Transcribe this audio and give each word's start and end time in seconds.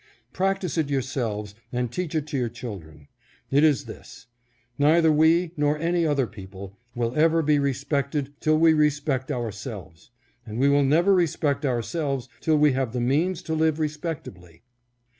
Practice 0.33 0.79
it 0.79 0.89
yourselves 0.89 1.53
and 1.71 1.91
teach 1.91 2.15
it 2.15 2.25
to 2.25 2.35
your 2.39 2.49
children. 2.49 3.07
It 3.51 3.63
is 3.63 3.85
this: 3.85 4.25
neither 4.79 5.11
we, 5.11 5.51
nor 5.55 5.77
any 5.77 6.07
other 6.07 6.25
people, 6.25 6.75
will 6.95 7.13
ever 7.15 7.43
be 7.43 7.59
respected 7.59 8.33
till 8.39 8.57
we 8.57 8.73
respect 8.73 9.31
ourselves, 9.31 10.09
and 10.43 10.57
we 10.57 10.69
will 10.69 10.81
never 10.83 11.13
respect 11.13 11.67
our 11.67 11.83
selves 11.83 12.29
till 12.39 12.57
we 12.57 12.71
have 12.73 12.93
the 12.93 12.99
means 12.99 13.43
to 13.43 13.53
live 13.53 13.77
respectably. 13.77 14.63